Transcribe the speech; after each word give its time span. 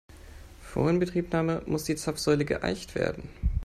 Vor 0.63 0.89
Inbetriebnahme 0.89 1.61
muss 1.67 1.83
die 1.83 1.95
Zapfsäule 1.95 2.43
geeicht 2.43 2.95
werden. 2.95 3.29